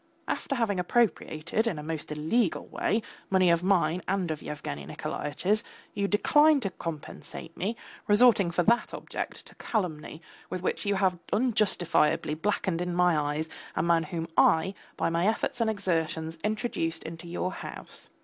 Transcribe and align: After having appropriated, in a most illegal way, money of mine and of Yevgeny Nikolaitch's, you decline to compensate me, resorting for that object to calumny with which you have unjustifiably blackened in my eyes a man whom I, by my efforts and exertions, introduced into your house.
After 0.27 0.55
having 0.55 0.79
appropriated, 0.79 1.67
in 1.67 1.77
a 1.77 1.83
most 1.83 2.11
illegal 2.11 2.65
way, 2.65 3.03
money 3.29 3.51
of 3.51 3.61
mine 3.61 4.01
and 4.07 4.31
of 4.31 4.41
Yevgeny 4.41 4.83
Nikolaitch's, 4.83 5.63
you 5.93 6.07
decline 6.07 6.59
to 6.61 6.71
compensate 6.71 7.55
me, 7.55 7.75
resorting 8.07 8.49
for 8.49 8.63
that 8.63 8.95
object 8.95 9.45
to 9.45 9.53
calumny 9.59 10.19
with 10.49 10.63
which 10.63 10.87
you 10.87 10.95
have 10.95 11.19
unjustifiably 11.31 12.33
blackened 12.33 12.81
in 12.81 12.95
my 12.95 13.15
eyes 13.15 13.47
a 13.75 13.83
man 13.83 14.01
whom 14.05 14.27
I, 14.35 14.73
by 14.97 15.11
my 15.11 15.27
efforts 15.27 15.61
and 15.61 15.69
exertions, 15.69 16.39
introduced 16.43 17.03
into 17.03 17.27
your 17.27 17.51
house. 17.51 18.09